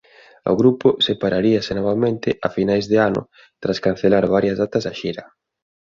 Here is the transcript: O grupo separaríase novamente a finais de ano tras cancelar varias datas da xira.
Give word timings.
O 0.51 0.53
grupo 0.61 0.87
separaríase 1.07 1.71
novamente 1.79 2.29
a 2.47 2.49
finais 2.57 2.85
de 2.91 2.97
ano 3.09 3.21
tras 3.61 3.81
cancelar 3.85 4.25
varias 4.35 4.57
datas 4.61 4.83
da 4.87 4.93
xira. 4.99 5.23